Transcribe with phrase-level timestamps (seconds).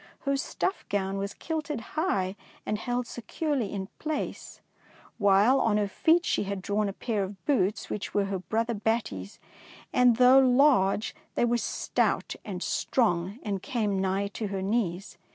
[0.21, 4.59] Her stuff gown was kilted high and held securely in place,
[5.19, 8.73] while on her feet she had drawn a pair of boots which were her brother
[8.73, 9.37] Batty ^s,
[9.93, 15.19] and, though large, they were stout and strong and came nigh to her knees.